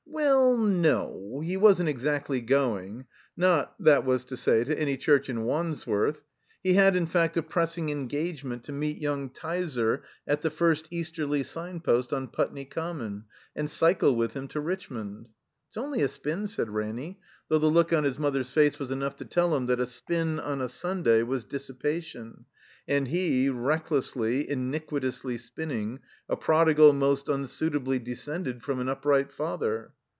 [0.13, 3.05] Well, no, he wasn't exactly going.
[3.37, 6.21] Not, that was to say, to any church in Wandsworth.
[6.61, 11.43] (He had, in fact, a pressing engagement to meet yoimg Tyser at the first easterly
[11.43, 13.23] signpost on Putney Conmion,
[13.55, 15.29] and cycle with him to Richmond.)
[15.69, 19.15] "It's only a spin," said Ranny, though the look on his mother's face was enough
[19.17, 22.45] to tell him that a spin, on a Stmday, was dissipation,
[22.85, 29.93] and he, reckless ly, iniquitously spinning, a prodigal most unsuitably descended from an upright father.